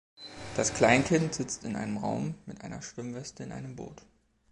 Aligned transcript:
Das 0.55 0.73
Kleinkind 0.73 1.35
sitzt 1.35 1.63
in 1.63 1.75
einem 1.75 1.97
Raum 1.97 2.33
mit 2.47 2.63
einer 2.63 2.81
Schwimmweste 2.81 3.43
in 3.43 3.51
einem 3.51 3.75
Boot. 3.75 4.01